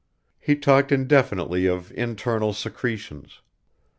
He 0.39 0.55
talked 0.55 0.91
indefinitely 0.91 1.67
of 1.67 1.91
internal 1.91 2.53
secretions. 2.53 3.39